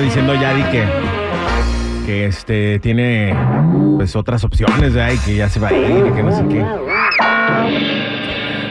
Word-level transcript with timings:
diciendo 0.00 0.34
Yadi 0.34 0.62
que, 0.64 0.84
que 2.06 2.26
este, 2.26 2.78
tiene 2.80 3.34
pues 3.96 4.16
otras 4.16 4.42
opciones, 4.44 4.94
¿verdad? 4.94 5.12
Y 5.14 5.18
que 5.18 5.34
ya 5.36 5.48
se 5.48 5.60
va 5.60 5.68
a 5.68 5.72
ir 5.72 6.06
y 6.06 6.10
que 6.12 6.22
no 6.22 6.32
sé 6.32 6.44
qué. 6.48 6.64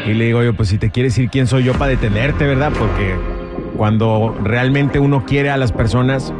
Y 0.05 0.13
le 0.13 0.25
digo 0.25 0.43
yo, 0.43 0.53
pues 0.55 0.69
si 0.69 0.77
te 0.77 0.89
quieres 0.89 1.17
ir, 1.17 1.29
¿quién 1.29 1.45
soy 1.47 1.63
yo 1.63 1.73
para 1.73 1.91
detenerte, 1.91 2.45
verdad? 2.47 2.71
Porque 2.77 3.15
cuando 3.77 4.35
realmente 4.43 4.99
uno 4.99 5.23
quiere 5.25 5.49
a 5.51 5.57
las 5.57 5.71
personas, 5.71 6.33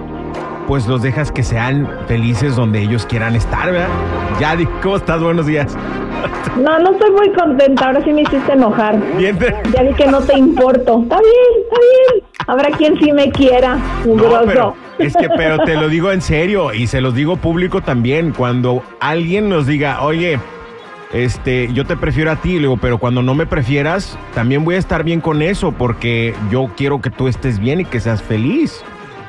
pues 0.67 0.87
los 0.87 1.01
dejas 1.01 1.31
que 1.31 1.43
sean 1.43 1.87
felices 2.07 2.55
donde 2.55 2.81
ellos 2.81 3.05
quieran 3.05 3.35
estar, 3.35 3.71
¿verdad? 3.71 3.87
Yadi, 4.39 4.65
¿cómo 4.81 4.95
estás? 4.97 5.21
Buenos 5.21 5.45
días. 5.45 5.75
No, 6.57 6.79
no 6.79 6.91
estoy 6.91 7.11
muy 7.11 7.31
contenta. 7.33 7.85
Ahora 7.87 8.03
sí 8.03 8.11
me 8.11 8.21
hiciste 8.23 8.53
enojar. 8.53 8.99
Bien, 9.17 9.37
te- 9.37 9.53
Ya 9.73 9.83
vi 9.83 9.93
que 9.93 10.07
no 10.07 10.19
te 10.21 10.37
importo. 10.37 11.01
Está 11.03 11.17
bien, 11.19 11.63
está 11.63 11.77
bien. 11.79 12.28
Habrá 12.49 12.75
quien 12.75 12.99
sí 12.99 13.11
me 13.11 13.29
quiera. 13.29 13.75
No, 14.03 14.15
mugroso. 14.15 14.43
pero 14.47 14.75
es 14.97 15.15
que, 15.15 15.29
pero 15.29 15.59
te 15.59 15.75
lo 15.75 15.87
digo 15.87 16.11
en 16.11 16.19
serio 16.19 16.73
y 16.73 16.87
se 16.87 16.99
los 16.99 17.13
digo 17.13 17.37
público 17.37 17.81
también. 17.81 18.31
Cuando 18.31 18.81
alguien 18.99 19.49
nos 19.49 19.67
diga, 19.67 20.01
oye, 20.01 20.39
este, 21.13 21.71
yo 21.73 21.85
te 21.85 21.95
prefiero 21.95 22.31
a 22.31 22.37
ti, 22.37 22.53
le 22.53 22.61
digo, 22.61 22.77
pero 22.77 22.97
cuando 22.97 23.21
no 23.21 23.35
me 23.35 23.45
prefieras, 23.45 24.17
también 24.33 24.65
voy 24.65 24.75
a 24.75 24.77
estar 24.79 25.03
bien 25.03 25.21
con 25.21 25.43
eso 25.43 25.73
porque 25.73 26.33
yo 26.49 26.71
quiero 26.75 27.01
que 27.01 27.11
tú 27.11 27.27
estés 27.27 27.59
bien 27.59 27.81
y 27.81 27.85
que 27.85 27.99
seas 27.99 28.23
feliz, 28.23 28.83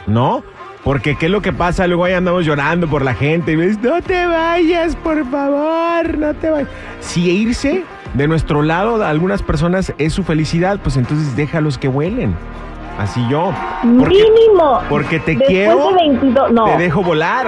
¿no? 0.07 0.43
Porque 0.83 1.15
qué 1.17 1.27
es 1.27 1.33
lo 1.33 1.43
que 1.43 1.53
pasa, 1.53 1.87
luego 1.87 2.05
ahí 2.05 2.15
andamos 2.15 2.47
llorando 2.47 2.89
por 2.89 3.03
la 3.03 3.13
gente 3.13 3.53
y 3.53 3.57
ves, 3.57 3.79
no 3.83 4.01
te 4.01 4.25
vayas, 4.25 4.97
por 4.97 5.31
favor, 5.31 6.17
no 6.17 6.33
te 6.33 6.49
vayas. 6.49 6.71
Si 7.01 7.31
irse 7.31 7.85
de 8.15 8.27
nuestro 8.27 8.63
lado 8.63 8.99
de 8.99 9.05
algunas 9.05 9.43
personas 9.43 9.93
es 9.99 10.15
su 10.15 10.25
felicidad, 10.25 10.81
pues 10.83 10.97
entonces 10.97 11.37
déjalos 11.37 11.77
que 11.77 11.89
vuelen. 11.89 12.35
Así 12.99 13.25
yo. 13.31 13.53
Porque- 13.99 14.15
Mínimo. 14.15 14.81
porque 14.89 15.21
te 15.21 15.31
después 15.33 15.49
quiero, 15.49 15.89
de 15.89 15.95
22, 15.95 16.53
no. 16.53 16.65
Te 16.67 16.77
dejo 16.77 17.03
volar. 17.03 17.47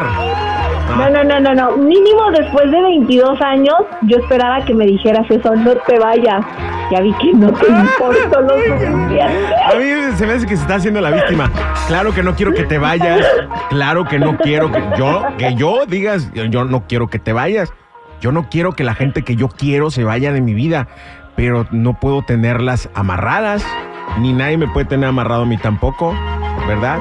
No, 0.96 1.08
no, 1.08 1.24
no, 1.24 1.40
no, 1.40 1.54
no. 1.54 1.76
Mínimo 1.76 2.30
después 2.32 2.70
de 2.70 2.80
22 2.80 3.40
años, 3.40 3.74
yo 4.02 4.18
esperaba 4.18 4.64
que 4.64 4.74
me 4.74 4.84
dijeras 4.86 5.24
eso. 5.30 5.54
No 5.54 5.72
te 5.86 5.98
vayas. 5.98 6.44
Ya 6.90 7.00
vi 7.00 7.12
que 7.14 7.32
no 7.32 7.50
te 7.52 7.66
importo 7.70 8.40
lo 8.42 8.50
suficiente. 8.58 9.22
A 9.22 9.74
mí 9.78 10.16
se 10.16 10.26
me 10.26 10.34
hace 10.34 10.46
que 10.46 10.56
se 10.56 10.62
está 10.62 10.74
haciendo 10.74 11.00
la 11.00 11.10
víctima. 11.10 11.50
Claro 11.86 12.12
que 12.12 12.22
no 12.22 12.34
quiero 12.34 12.52
que 12.52 12.64
te 12.64 12.76
vayas. 12.78 13.26
Claro 13.70 14.04
que 14.04 14.18
no 14.18 14.36
quiero 14.36 14.70
que 14.70 14.82
yo, 14.98 15.22
que 15.38 15.54
yo 15.54 15.86
digas, 15.86 16.30
yo 16.34 16.64
no 16.64 16.84
quiero 16.86 17.08
que 17.08 17.18
te 17.18 17.32
vayas. 17.32 17.72
Yo 18.20 18.30
no 18.32 18.48
quiero 18.50 18.72
que 18.72 18.84
la 18.84 18.94
gente 18.94 19.22
que 19.22 19.34
yo 19.36 19.48
quiero 19.48 19.90
se 19.90 20.04
vaya 20.04 20.32
de 20.32 20.40
mi 20.42 20.52
vida. 20.52 20.88
Pero 21.36 21.66
no 21.70 21.94
puedo 21.98 22.22
tenerlas 22.22 22.90
amarradas. 22.94 23.64
Ni 24.20 24.32
nadie 24.32 24.58
me 24.58 24.68
puede 24.68 24.86
tener 24.86 25.08
amarrado 25.08 25.42
a 25.42 25.46
mí 25.46 25.56
tampoco. 25.56 26.14
¿Verdad? 26.66 26.98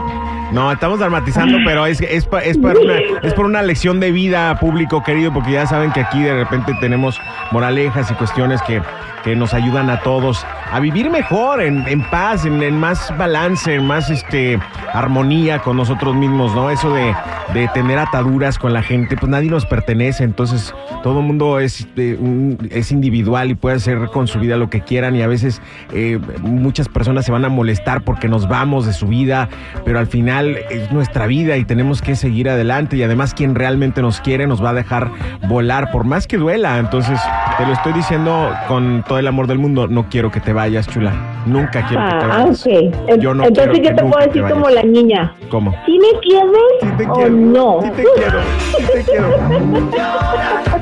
No, 0.51 0.71
estamos 0.71 0.99
dramatizando, 0.99 1.57
pero 1.65 1.85
es, 1.85 2.01
es, 2.01 2.27
es, 2.43 2.57
para 2.57 2.79
una, 2.79 2.95
es 3.23 3.33
por 3.33 3.45
una 3.45 3.61
lección 3.61 3.99
de 3.99 4.11
vida, 4.11 4.59
público 4.59 5.01
querido, 5.03 5.31
porque 5.33 5.51
ya 5.53 5.65
saben 5.65 5.91
que 5.91 6.01
aquí 6.01 6.21
de 6.21 6.33
repente 6.33 6.73
tenemos 6.81 7.19
moralejas 7.51 8.11
y 8.11 8.13
cuestiones 8.15 8.61
que, 8.63 8.81
que 9.23 9.35
nos 9.35 9.53
ayudan 9.53 9.89
a 9.89 10.01
todos 10.01 10.45
a 10.73 10.79
vivir 10.79 11.09
mejor, 11.09 11.61
en, 11.61 11.85
en 11.87 12.01
paz, 12.09 12.45
en, 12.45 12.63
en 12.63 12.79
más 12.79 13.13
balance, 13.17 13.75
en 13.75 13.85
más 13.85 14.09
este, 14.09 14.57
armonía 14.93 15.59
con 15.59 15.75
nosotros 15.77 16.15
mismos, 16.15 16.55
¿no? 16.55 16.69
Eso 16.69 16.93
de, 16.93 17.13
de 17.53 17.67
tener 17.73 17.99
ataduras 17.99 18.57
con 18.57 18.71
la 18.71 18.81
gente, 18.81 19.17
pues 19.17 19.29
nadie 19.29 19.49
nos 19.49 19.65
pertenece, 19.65 20.23
entonces 20.23 20.73
todo 21.03 21.19
el 21.19 21.25
mundo 21.25 21.59
es, 21.59 21.87
eh, 21.97 22.17
un- 22.17 22.57
es 22.71 22.91
individual 22.93 23.51
y 23.51 23.55
puede 23.55 23.75
hacer 23.77 23.99
con 24.13 24.27
su 24.27 24.39
vida 24.39 24.55
lo 24.55 24.69
que 24.69 24.79
quieran 24.81 25.13
y 25.15 25.21
a 25.21 25.27
veces 25.27 25.61
eh, 25.93 26.19
muchas 26.41 26.87
personas 26.87 27.25
se 27.25 27.33
van 27.33 27.43
a 27.43 27.49
molestar 27.49 28.01
porque 28.03 28.29
nos 28.29 28.47
vamos 28.47 28.85
de 28.85 28.93
su 28.93 29.07
vida, 29.07 29.49
pero 29.83 29.99
al 29.99 30.07
final 30.07 30.40
es 30.69 30.91
nuestra 30.91 31.27
vida 31.27 31.57
y 31.57 31.65
tenemos 31.65 32.01
que 32.01 32.15
seguir 32.15 32.49
adelante 32.49 32.97
y 32.97 33.03
además 33.03 33.33
quien 33.33 33.55
realmente 33.55 34.01
nos 34.01 34.19
quiere 34.21 34.47
nos 34.47 34.63
va 34.63 34.71
a 34.71 34.73
dejar 34.73 35.09
volar 35.47 35.91
por 35.91 36.03
más 36.03 36.27
que 36.27 36.37
duela, 36.37 36.77
entonces 36.79 37.19
te 37.57 37.65
lo 37.65 37.73
estoy 37.73 37.93
diciendo 37.93 38.51
con 38.67 39.03
todo 39.07 39.19
el 39.19 39.27
amor 39.27 39.47
del 39.47 39.59
mundo, 39.59 39.87
no 39.87 40.07
quiero 40.09 40.31
que 40.31 40.39
te 40.39 40.53
vayas, 40.53 40.87
chula, 40.87 41.13
nunca 41.45 41.85
quiero 41.87 42.03
que 42.05 42.15
te 42.15 42.25
Ah, 42.25 42.27
vayas. 42.43 42.65
ok. 42.65 42.71
En- 43.07 43.21
Yo 43.21 43.33
no 43.33 43.43
Entonces 43.45 43.71
quiero 43.71 43.89
yo 43.89 43.89
que 43.89 43.95
te 43.95 44.01
puedo 44.09 44.19
te 44.19 44.27
decir 44.27 44.53
como 44.53 44.69
la 44.69 44.83
niña. 44.83 45.33
¿Cómo? 45.49 45.75
¿Sí 45.85 45.99
me 45.99 46.19
quieres 46.21 46.51
Sí 46.81 46.87
te 46.97 47.05
o 47.07 47.13
quiero. 47.13 47.29
no? 47.31 47.79
Sí 47.83 47.89
te 47.95 48.03
quiero. 48.15 48.39
Sí 48.77 48.83
te 48.93 49.03
quiero. 49.03 49.29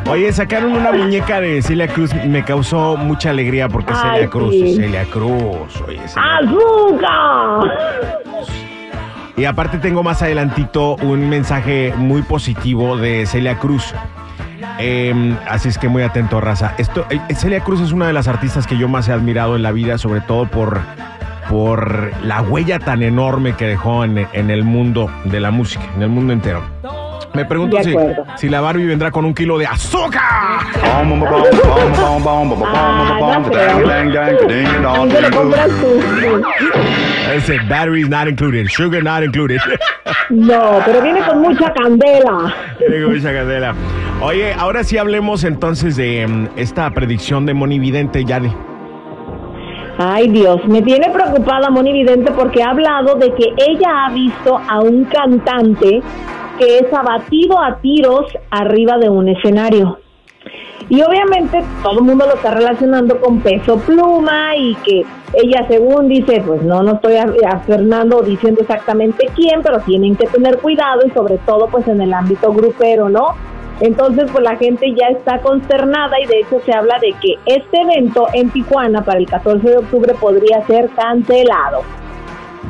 Oye, 0.10 0.32
sacaron 0.34 0.72
una 0.76 0.92
muñeca 0.92 1.40
de 1.42 1.62
Celia 1.62 1.88
Cruz. 1.88 2.12
Me 2.26 2.44
causó 2.44 2.98
mucha 2.98 3.30
alegría 3.30 3.68
porque 3.70 3.94
Ay, 3.96 4.00
Celia 4.14 4.30
Cruz. 4.30 4.52
sí. 4.52 4.76
Celia 4.76 5.04
Cruz. 5.06 5.82
Oye, 5.88 6.00
Celia- 6.08 6.38
¡Azúcar! 6.40 8.20
Y 9.40 9.46
aparte 9.46 9.78
tengo 9.78 10.04
más 10.04 10.22
adelantito 10.22 10.98
un 10.98 11.30
mensaje 11.30 11.94
muy 11.96 12.24
positivo 12.24 12.98
de 12.98 13.26
Celia 13.26 13.58
Cruz. 13.58 13.94
Eh, 14.80 15.34
así 15.48 15.70
es 15.70 15.78
que 15.78 15.88
muy 15.88 16.04
atento, 16.04 16.42
raza. 16.42 16.74
Esto, 16.78 17.06
eh, 17.10 17.22
Celia 17.36 17.62
Cruz 17.62 17.80
es 17.80 17.94
una 17.94 18.06
de 18.08 18.12
las 18.12 18.28
artistas 18.28 18.68
que 18.68 18.78
yo 18.78 18.90
más 18.90 19.08
he 19.08 19.14
admirado 19.14 19.56
en 19.56 19.64
la 19.64 19.72
vida, 19.72 19.98
sobre 19.98 20.20
todo 20.20 20.46
por, 20.46 20.82
por 21.48 22.12
la 22.22 22.42
huella 22.42 22.80
tan 22.80 23.02
enorme 23.02 23.54
que 23.54 23.66
dejó 23.66 24.04
en 24.04 24.18
el 24.34 24.64
mundo 24.66 25.10
de 25.24 25.40
la 25.40 25.52
música, 25.52 25.86
en 25.96 26.02
el 26.02 26.10
mundo 26.10 26.34
entero. 26.34 26.62
Me 27.34 27.46
pregunto 27.46 27.78
si, 27.84 27.96
si 28.38 28.50
la 28.50 28.62
Barbie 28.62 28.86
vendrá 28.86 29.12
con 29.12 29.26
un 29.26 29.34
kilo 29.34 29.58
de 29.58 29.68
azúcar. 29.68 30.22
Ah, 30.24 31.04
no. 31.06 31.26
Ese 37.36 37.60
batteries 37.70 38.10
not 38.10 38.28
included, 38.28 38.68
sugar 38.68 39.04
not 39.04 39.24
included. 39.24 39.60
No, 40.30 40.80
pero 40.86 41.02
viene 41.02 41.22
con 41.22 41.42
mucha 41.42 41.72
candela. 41.74 42.54
Digo, 42.90 43.14
Isa 43.14 43.34
Candela. 43.34 43.74
Oye, 44.22 44.54
ahora 44.54 44.84
sí 44.84 44.98
hablemos 44.98 45.44
entonces 45.44 45.96
de 45.96 46.28
mm, 46.28 46.48
esta 46.56 46.90
predicción 46.92 47.46
de 47.46 47.54
Moni 47.54 47.80
Vidente, 47.80 48.24
Yadi. 48.26 48.52
Ay 49.98 50.30
Dios, 50.30 50.66
me 50.66 50.82
tiene 50.82 51.10
preocupada 51.10 51.70
Moni 51.70 51.92
Vidente 51.92 52.32
porque 52.32 52.64
ha 52.64 52.70
hablado 52.70 53.16
de 53.16 53.34
que 53.34 53.54
ella 53.58 54.06
ha 54.06 54.10
visto 54.12 54.58
a 54.58 54.80
un 54.80 55.04
cantante 55.06 56.02
que 56.60 56.78
es 56.80 56.94
abatido 56.94 57.58
a 57.60 57.78
tiros 57.78 58.26
arriba 58.52 58.98
de 59.00 59.10
un 59.10 59.30
escenario. 59.30 59.98
Y 60.90 61.02
obviamente 61.04 61.64
todo 61.84 62.00
el 62.00 62.06
mundo 62.06 62.26
lo 62.26 62.36
está 62.36 62.52
relacionando 62.52 63.20
con 63.22 63.42
peso 63.42 63.78
pluma 63.80 64.56
y 64.56 64.76
que 64.84 65.06
ella 65.34 65.66
según 65.68 66.08
dice, 66.10 66.42
pues 66.46 66.62
no, 66.64 66.82
no 66.82 66.94
estoy 66.94 67.16
a- 67.18 67.32
afirmando 67.54 68.18
o 68.18 68.22
diciendo 68.24 68.62
exactamente 68.62 69.28
quién, 69.36 69.62
pero 69.62 69.80
tienen 69.82 70.16
que 70.16 70.26
tener 70.28 70.58
cuidado 70.58 71.02
y 71.06 71.12
sobre 71.12 71.38
todo 71.40 71.68
pues 71.68 71.88
en 71.88 72.02
el 72.02 72.12
ámbito 72.14 72.52
grupero, 72.52 73.08
¿no? 73.08 73.36
Entonces 73.82 74.30
pues 74.32 74.44
la 74.44 74.56
gente 74.58 74.88
ya 75.00 75.08
está 75.10 75.40
consternada 75.42 76.20
y 76.20 76.26
de 76.26 76.40
hecho 76.40 76.60
se 76.66 76.74
habla 76.74 76.98
de 77.00 77.14
que 77.22 77.36
este 77.46 77.82
evento 77.82 78.26
en 78.34 78.50
Tijuana 78.50 79.04
para 79.04 79.20
el 79.20 79.28
14 79.28 79.70
de 79.70 79.78
octubre 79.78 80.14
podría 80.20 80.66
ser 80.66 80.90
cancelado. 80.90 81.82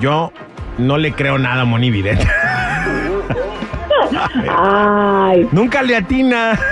Yo 0.01 0.31
no 0.78 0.97
le 0.97 1.14
creo 1.14 1.37
nada 1.37 1.61
a 1.61 1.66
Moni 1.66 1.90
Vidente. 1.90 2.28
Ay, 4.58 5.47
Nunca 5.52 5.82
le 5.82 5.96
atina. 5.96 6.58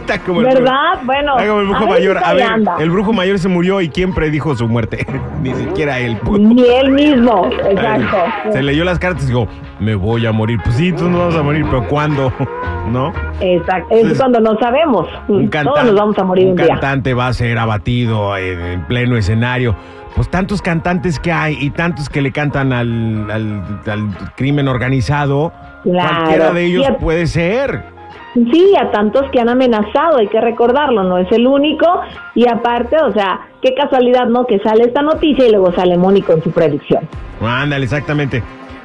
Está 0.00 0.18
como 0.18 0.40
el 0.40 0.46
¿verdad? 0.46 0.98
Bueno, 1.04 1.38
Está 1.38 1.48
como 1.48 1.60
el 1.60 1.66
brujo 1.66 1.84
a 1.84 1.88
mayor. 1.88 2.18
A 2.22 2.34
ver, 2.34 2.42
anda. 2.44 2.76
el 2.80 2.90
brujo 2.90 3.12
mayor 3.12 3.38
se 3.38 3.48
murió 3.48 3.80
y 3.80 3.88
¿quién 3.88 4.12
predijo 4.12 4.54
su 4.54 4.68
muerte? 4.68 5.06
Ni 5.42 5.54
siquiera 5.54 5.98
él. 5.98 6.18
Ni 6.38 6.62
él 6.68 6.90
mismo, 6.92 7.46
exacto. 7.68 8.16
Se 8.52 8.62
leyó 8.62 8.84
las 8.84 8.98
cartas 8.98 9.24
y 9.24 9.28
dijo, 9.28 9.48
me 9.80 9.94
voy 9.94 10.26
a 10.26 10.32
morir. 10.32 10.58
Pues 10.62 10.76
sí, 10.76 10.92
tú 10.92 11.08
no 11.08 11.26
vas 11.26 11.34
a 11.36 11.42
morir, 11.42 11.64
pero 11.70 11.86
¿cuándo? 11.88 12.32
¿No? 12.90 13.12
Exacto, 13.40 13.94
es 13.94 14.18
cuando 14.18 14.40
no 14.40 14.58
sabemos. 14.58 15.08
Un 15.28 15.48
Todos 15.48 15.84
nos 15.84 15.94
vamos 15.94 16.18
a 16.18 16.24
morir 16.24 16.44
un, 16.46 16.50
un 16.52 16.56
día. 16.58 16.66
cantante 16.68 17.14
va 17.14 17.28
a 17.28 17.32
ser 17.32 17.58
abatido 17.58 18.36
en, 18.36 18.60
en 18.60 18.84
pleno 18.86 19.16
escenario. 19.16 19.74
Pues 20.14 20.28
tantos 20.30 20.60
cantantes 20.62 21.18
que 21.18 21.32
hay 21.32 21.56
y 21.60 21.70
tantos 21.70 22.08
que 22.10 22.20
le 22.20 22.30
cantan 22.30 22.72
al, 22.72 23.28
al- 23.30 23.80
al 23.90 24.08
crimen 24.36 24.68
organizado, 24.68 25.52
Claro. 25.84 26.14
cualquiera 26.16 26.52
de 26.52 26.64
ellos 26.64 26.86
a- 26.88 26.94
puede 26.96 27.26
ser. 27.26 27.94
Sí, 28.34 28.74
a 28.80 28.90
tantos 28.90 29.30
que 29.30 29.38
han 29.38 29.48
amenazado, 29.48 30.16
hay 30.18 30.26
que 30.26 30.40
recordarlo, 30.40 31.04
no 31.04 31.18
es 31.18 31.30
el 31.30 31.46
único. 31.46 31.86
Y 32.34 32.48
aparte, 32.48 32.96
o 33.00 33.12
sea, 33.12 33.42
qué 33.62 33.74
casualidad, 33.74 34.26
¿no? 34.26 34.44
Que 34.44 34.58
sale 34.58 34.82
esta 34.84 35.02
noticia 35.02 35.46
y 35.46 35.50
luego 35.52 35.72
sale 35.72 35.96
Moni 35.96 36.20
con 36.20 36.42
su 36.42 36.50
predicción. 36.50 37.08
Ándale, 37.40 37.84
exactamente. 37.84 38.42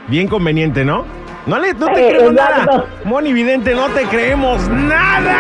Bien 0.08 0.28
conveniente, 0.28 0.86
¿no? 0.86 1.04
No, 1.48 1.58
le, 1.58 1.74
no 1.74 1.88
te 1.88 2.08
Eh, 2.08 2.10
creemos 2.12 2.34
exacto. 2.34 2.72
nada. 2.72 2.86
Moni 3.06 3.34
Vidente, 3.34 3.74
no 3.74 3.88
te 3.88 4.04
creemos 4.04 4.68
nada. 4.70 5.36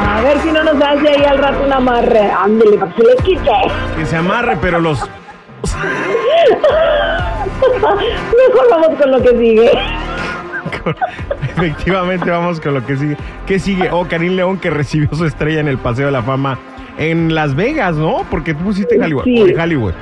A 0.16 0.22
ver 0.22 0.38
si 0.38 0.50
no 0.50 0.62
nos 0.64 0.76
hace 0.82 1.08
ahí 1.08 1.24
al 1.24 1.36
rato 1.38 1.62
un 1.66 1.72
amarre. 1.74 2.30
Ándale, 2.30 2.78
para 2.78 2.92
que 2.94 3.02
se 3.02 3.08
le 3.08 3.16
quite. 3.22 3.50
que 3.98 4.06
se 4.06 4.16
amarre, 4.16 4.56
pero 4.62 4.80
los... 4.80 4.98
Mejor 7.40 8.70
vamos 8.70 9.00
con 9.00 9.10
lo 9.10 9.22
que 9.22 9.30
sigue. 9.30 9.70
Efectivamente, 11.42 12.30
vamos 12.30 12.60
con 12.60 12.74
lo 12.74 12.84
que 12.84 12.96
sigue. 12.96 13.16
¿Qué 13.46 13.58
sigue? 13.58 13.90
Oh, 13.90 14.06
Karim 14.08 14.34
León 14.34 14.58
que 14.58 14.70
recibió 14.70 15.08
su 15.12 15.24
estrella 15.24 15.60
en 15.60 15.68
el 15.68 15.78
Paseo 15.78 16.06
de 16.06 16.12
la 16.12 16.22
Fama 16.22 16.58
en 17.00 17.34
Las 17.34 17.56
Vegas, 17.56 17.96
¿no? 17.96 18.18
Porque 18.30 18.54
tú 18.54 18.64
pusiste 18.64 18.94
en 18.96 19.02
Hollywood. 19.02 19.24
Sí. 19.24 19.40
en 19.40 19.58
Hollywood. 19.58 19.92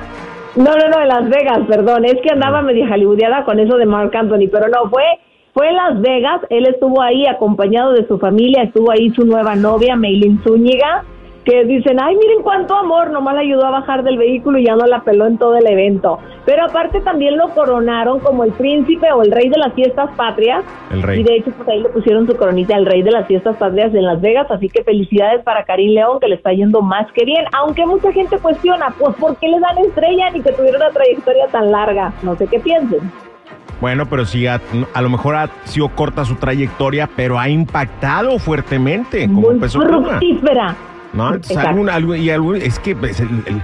No, 0.55 0.75
no, 0.75 0.89
no, 0.89 1.01
en 1.01 1.07
Las 1.07 1.29
Vegas, 1.29 1.59
perdón. 1.67 2.05
Es 2.05 2.17
que 2.21 2.31
andaba 2.31 2.61
media 2.61 2.87
hollywoodiada 2.89 3.45
con 3.45 3.59
eso 3.59 3.77
de 3.77 3.85
Mark 3.85 4.15
Anthony, 4.15 4.49
pero 4.51 4.67
no, 4.67 4.89
fue, 4.89 5.03
fue 5.53 5.69
en 5.69 5.75
Las 5.75 6.01
Vegas. 6.01 6.41
Él 6.49 6.67
estuvo 6.67 7.01
ahí 7.01 7.25
acompañado 7.25 7.93
de 7.93 8.05
su 8.07 8.19
familia, 8.19 8.63
estuvo 8.63 8.91
ahí 8.91 9.11
su 9.11 9.25
nueva 9.25 9.55
novia, 9.55 9.95
Meilin 9.95 10.41
Zúñiga, 10.43 11.05
que 11.45 11.63
dicen, 11.63 11.99
ay, 12.01 12.15
miren 12.15 12.43
cuánto 12.43 12.75
amor, 12.75 13.11
nomás 13.11 13.35
le 13.35 13.41
ayudó 13.41 13.65
a 13.65 13.71
bajar 13.71 14.03
del 14.03 14.17
vehículo 14.17 14.57
y 14.57 14.65
ya 14.65 14.75
no 14.75 14.85
la 14.85 15.01
peló 15.03 15.25
en 15.25 15.37
todo 15.37 15.55
el 15.55 15.67
evento. 15.67 16.19
Pero 16.49 16.65
aparte 16.65 16.99
también 17.01 17.37
lo 17.37 17.49
coronaron 17.49 18.19
como 18.21 18.43
el 18.43 18.51
príncipe 18.53 19.11
o 19.11 19.21
el 19.21 19.29
rey 19.31 19.49
de 19.49 19.57
las 19.59 19.71
fiestas 19.73 20.09
patrias. 20.17 20.63
El 20.89 21.03
rey. 21.03 21.19
Y 21.19 21.23
de 21.23 21.35
hecho, 21.35 21.51
pues 21.55 21.69
ahí 21.69 21.79
le 21.79 21.89
pusieron 21.89 22.25
su 22.25 22.35
coronita 22.35 22.75
al 22.75 22.87
rey 22.87 23.03
de 23.03 23.11
las 23.11 23.27
fiestas 23.27 23.55
patrias 23.57 23.93
en 23.93 24.03
Las 24.03 24.19
Vegas. 24.19 24.47
Así 24.49 24.67
que 24.67 24.83
felicidades 24.83 25.43
para 25.43 25.63
Karim 25.63 25.91
León, 25.93 26.17
que 26.19 26.27
le 26.27 26.33
está 26.35 26.51
yendo 26.51 26.81
más 26.81 27.05
que 27.11 27.23
bien. 27.23 27.45
Aunque 27.55 27.85
mucha 27.85 28.11
gente 28.11 28.39
cuestiona, 28.39 28.89
pues, 28.97 29.15
¿por 29.17 29.35
qué 29.37 29.47
le 29.47 29.59
dan 29.59 29.77
estrella 29.77 30.31
ni 30.31 30.41
que 30.41 30.51
tuviera 30.53 30.77
una 30.77 30.89
trayectoria 30.89 31.45
tan 31.51 31.71
larga? 31.71 32.13
No 32.23 32.35
sé 32.35 32.47
qué 32.47 32.59
piensen. 32.59 32.99
Bueno, 33.79 34.07
pero 34.09 34.25
sí, 34.25 34.47
a, 34.47 34.59
a 34.95 35.01
lo 35.03 35.09
mejor 35.09 35.35
ha 35.35 35.49
sido 35.65 35.89
corta 35.89 36.25
su 36.25 36.33
trayectoria, 36.35 37.07
pero 37.15 37.37
ha 37.37 37.47
impactado 37.47 38.39
fuertemente 38.39 39.27
como 39.27 39.51
Muy 39.51 39.59
fructífera. 39.69 40.75
¿no? 41.13 41.27
Algún- 41.57 41.89
algo- 41.91 42.15
y 42.15 42.31
algo- 42.31 42.55
es 42.55 42.79
que 42.79 42.95
pues, 42.95 43.19
el- 43.19 43.43
el- 43.45 43.61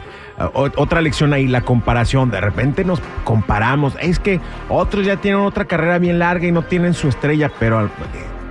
otra 0.54 1.02
lección 1.02 1.34
ahí, 1.34 1.48
la 1.48 1.62
comparación. 1.62 2.32
De 2.32 2.42
repente 2.42 2.84
nos 2.86 3.02
comparamos. 3.24 3.96
Es 4.02 4.20
que 4.20 4.40
otros 4.70 5.06
ya 5.06 5.18
tienen 5.18 5.42
otra 5.42 5.66
carrera 5.66 5.98
bien 6.00 6.20
larga 6.20 6.48
y 6.48 6.52
no 6.52 6.64
tienen 6.64 6.94
su 6.94 7.08
estrella, 7.08 7.52
pero 7.60 7.80
al- 7.80 7.90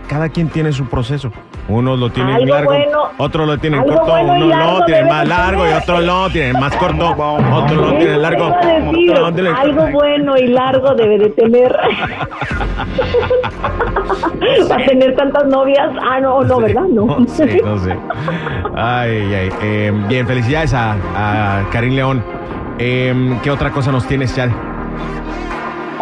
cada 0.09 0.29
quien 0.29 0.49
tiene 0.49 0.73
su 0.73 0.87
proceso. 0.87 1.31
Unos 1.67 1.99
lo 1.99 2.11
tienen 2.11 2.35
Algo 2.35 2.47
largo, 2.55 2.71
bueno- 2.73 3.03
otros 3.17 3.47
lo 3.47 3.57
tienen 3.59 3.83
corto, 3.85 4.05
bueno 4.05 4.35
unos 4.35 4.49
largo 4.49 4.79
no 4.81 4.85
tienen 4.85 5.09
más 5.09 5.29
largo 5.29 5.67
y 5.67 5.73
otros 5.73 6.05
no 6.05 6.29
tienen 6.31 6.61
más 6.61 6.77
corto, 6.77 7.11
otros 7.11 7.73
Eso 7.73 7.97
tienen 7.97 8.21
largo. 8.23 8.51
decir, 8.91 9.15
no 9.19 9.33
tienen- 9.33 9.55
algo 9.55 9.87
bueno 9.91 10.37
y 10.37 10.47
largo 10.49 10.95
debe 10.95 11.19
de 11.19 11.31
tener. 11.31 11.75
Va 14.71 14.77
a 14.77 14.85
tener 14.85 15.17
tantas 15.17 15.47
novias. 15.47 15.89
Ah, 16.03 16.21
no, 16.21 16.43
no, 16.43 16.61
¿verdad? 16.61 16.83
No. 16.83 17.07
No 17.19 17.27
sé, 17.29 17.61
no 17.65 17.79
sé. 17.79 17.97
Ay, 18.75 19.35
ay. 19.35 19.51
eh, 19.63 19.93
bien, 20.09 20.27
felicidades 20.27 20.75
a, 20.75 20.93
a 21.17 21.65
Karim 21.71 21.95
León. 21.95 22.23
Eh, 22.79 23.39
¿Qué 23.43 23.51
otra 23.51 23.71
cosa 23.71 23.91
nos 23.93 24.07
tienes, 24.07 24.35
Chad? 24.35 24.51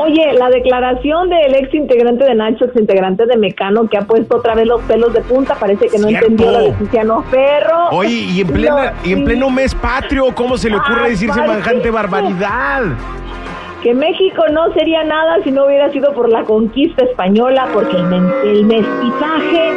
Oye, 0.02 0.32
la 0.34 0.50
declaración 0.50 1.28
del 1.28 1.54
ex 1.54 1.72
integrante 1.75 2.25
de 2.25 2.34
Nacho, 2.34 2.64
ex 2.64 2.76
integrante 2.76 3.25
de 3.26 3.37
Mecano, 3.37 3.88
que 3.88 3.99
ha 3.99 4.02
puesto 4.02 4.38
otra 4.38 4.54
vez 4.54 4.66
los 4.66 4.81
pelos 4.82 5.12
de 5.12 5.20
punta, 5.20 5.54
parece 5.54 5.87
que 5.88 5.99
no 5.99 6.08
Cierto. 6.08 6.26
entendió 6.26 6.50
la 6.50 6.60
de 6.60 6.72
Tiziano 6.72 7.22
Ferro. 7.25 7.90
Oye, 7.93 8.10
y 8.10 8.40
en, 8.40 8.49
plena, 8.49 8.90
No, 8.90 9.08
y 9.08 9.12
en 9.12 9.25
pleno 9.25 9.50
mes 9.50 9.75
patrio, 9.75 10.34
¿cómo 10.34 10.56
se 10.56 10.70
le 10.70 10.76
ocurre 10.76 11.04
Ay, 11.04 11.10
decir 11.12 11.32
semejante 11.32 11.90
barbaridad? 11.90 12.82
que 13.82 13.94
México 13.94 14.44
no 14.52 14.72
sería 14.75 15.02
nada 15.02 15.43
si 15.43 15.50
no 15.50 15.66
hubiera 15.66 15.90
sido 15.90 16.12
por 16.12 16.28
la 16.28 16.44
conquista 16.44 17.05
española, 17.05 17.66
porque 17.72 17.96
el, 17.96 18.64
mestizaje 18.64 19.72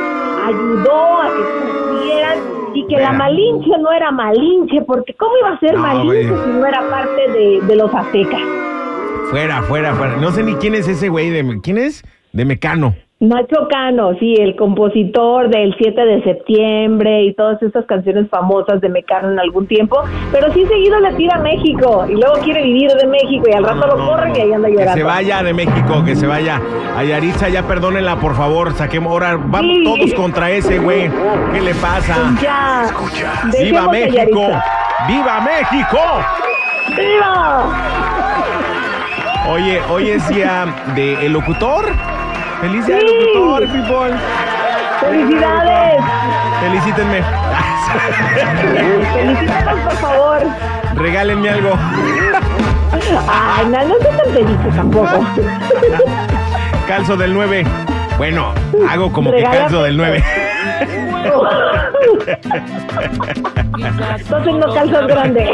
ayudó 0.45 1.21
a 1.21 1.28
que 1.28 1.98
supieran 1.98 2.38
y 2.75 2.86
que 2.88 2.98
la. 2.98 3.13
Malinche 3.13 3.78
no 3.80 3.92
era 3.92 4.12
Malinche, 4.12 4.81
porque 4.83 5.16
¿cómo 5.16 5.31
iba 5.39 5.50
a 5.50 5.60
ser 5.60 5.74
No, 5.74 5.81
Malinche 5.81 6.36
si 6.44 6.50
no 6.51 6.66
era 6.68 6.81
parte 6.89 7.31
de, 7.31 7.62
de 7.62 7.75
los 7.75 7.92
aztecas? 7.94 8.64
Fuera, 9.30 9.62
fuera, 9.63 9.94
fuera. 9.95 10.16
No 10.18 10.31
sé 10.31 10.44
ni 10.44 10.54
quién 10.56 10.75
es 10.75 10.88
ese 10.88 11.10
güey 11.10 11.30
de... 11.30 11.60
¿Quién 11.62 11.77
es? 11.77 12.04
De 12.31 12.45
Mecano. 12.45 12.95
Nacho 13.22 13.68
Cano, 13.69 14.12
sí, 14.19 14.36
el 14.39 14.57
compositor 14.57 15.50
del 15.50 15.74
7 15.77 16.01
de 16.06 16.22
septiembre 16.24 17.24
y 17.24 17.33
todas 17.33 17.62
esas 17.63 17.86
canciones 17.86 18.30
famosas 18.30 18.81
de 18.81 18.89
Mecano 18.89 19.31
en 19.31 19.39
algún 19.39 19.68
tiempo, 19.68 20.04
pero 20.33 20.51
sí 20.54 20.66
seguido 20.66 21.00
le 21.00 21.13
tira 21.13 21.36
a 21.38 21.39
México 21.39 22.06
y 22.10 22.12
luego 22.16 22.33
quiere 22.44 22.62
vivir 22.63 22.92
de 22.92 23.07
México 23.07 23.45
y 23.50 23.54
al 23.54 23.63
rato 23.63 23.88
lo 23.88 24.06
corren 24.06 24.33
no, 24.33 24.38
y 24.38 24.42
ahí 24.42 24.51
anda 24.51 24.68
Que 24.68 24.74
llorando. 24.74 24.94
se 24.98 25.04
vaya 25.04 25.44
de 25.44 25.54
México, 25.54 26.04
que 26.06 26.16
se 26.18 26.28
vaya. 26.28 26.62
A 26.98 27.04
Yaritza, 27.06 27.48
ya 27.48 27.63
perdónenla, 27.63 28.18
por 28.18 28.36
favor. 28.36 28.74
Saquemos 28.74 29.12
ahora. 29.12 29.38
Vamos 29.42 29.78
Sí. 29.78 29.83
todos 29.86 30.13
contra 30.13 30.51
ese 30.51 30.78
güey. 30.80 31.10
¿Qué 31.54 31.62
le 31.62 31.74
pasa? 31.75 32.36
Ya, 32.42 32.83
¡Viva 33.45 33.51
dejemos 33.51 33.88
a 33.88 33.92
México! 33.92 34.42
¡Viva 35.07 35.42
México! 35.42 36.00
¡Viva! 36.98 37.66
Oye, 39.47 39.81
hoy 39.89 40.09
es 40.09 40.27
día 40.30 40.65
de 40.95 41.25
el 41.25 41.33
locutor. 41.33 41.86
Feliz 42.62 42.86
día 42.86 43.00
Sí. 43.00 43.06
del 43.06 43.33
locutor, 43.33 43.68
people. 43.71 44.18
¡Felicidades! 45.01 46.03
Felicítenme. 46.62 47.21
¡Felicitados, 49.13 49.80
por 49.81 49.94
favor! 49.97 50.39
Regálenme 50.95 51.50
algo. 51.50 51.77
Ay, 53.27 53.65
no, 53.68 53.83
no 53.86 53.95
tan 53.95 54.33
feliz 54.33 54.75
tampoco. 54.75 55.25
Calzo 56.88 57.15
del 57.18 57.33
9. 57.33 57.65
Bueno, 58.18 58.53
hago 58.89 59.12
como 59.12 59.31
que 59.31 59.44
calzo 59.44 59.83
del 59.83 59.97
9. 59.97 60.24
Entonces 64.18 64.53
no 64.56 64.74
calzas 64.74 65.07
grande. 65.07 65.53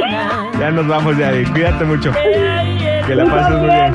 Ya 0.60 0.72
nos 0.72 0.88
vamos 0.88 1.18
de 1.18 1.26
ahí. 1.26 1.44
Cuídate 1.46 1.84
mucho. 1.86 2.12
Que 3.08 3.16
la 3.16 3.26
pases 3.26 3.58
muy 3.58 3.70
bien. 3.70 3.94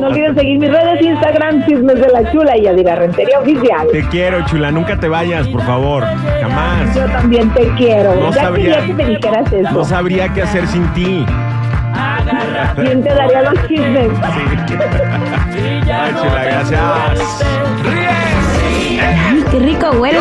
No 0.00 0.06
olviden 0.06 0.34
seguir 0.36 0.58
mis 0.60 0.70
redes 0.70 1.02
Instagram, 1.02 1.66
Chismes 1.66 2.00
de 2.00 2.08
la 2.08 2.30
Chula 2.30 2.56
y 2.56 2.62
Yadira 2.62 2.94
Rentería 2.94 3.40
Oficial. 3.40 3.88
Te 3.92 4.06
quiero, 4.08 4.44
chula. 4.46 4.70
Nunca 4.70 4.96
te 4.98 5.08
vayas, 5.08 5.48
por 5.48 5.62
favor. 5.62 6.04
Jamás. 6.40 6.94
Yo 6.94 7.04
también 7.06 7.50
te 7.52 7.68
quiero. 7.74 8.14
No 8.14 8.30
ya 8.32 8.42
sabría- 8.42 8.86
que 8.86 8.94
me 8.94 9.04
dijeras 9.06 9.52
eso. 9.52 9.70
No 9.72 9.84
sabría 9.84 10.28
qué 10.32 10.42
hacer 10.42 10.66
sin 10.68 10.86
ti. 10.94 11.26
¿Quién 12.76 13.02
te 13.02 13.12
daría 13.14 13.42
los 13.42 13.66
chismes? 13.66 14.08
Ay, 15.90 16.12
chula, 16.22 16.44
gracias. 16.44 16.80
Ay, 19.00 19.44
qué 19.50 19.58
rico 19.58 19.90
huele. 19.92 20.18